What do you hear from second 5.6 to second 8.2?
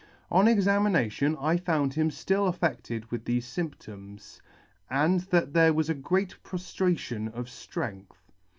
was a great proftration of ftrength.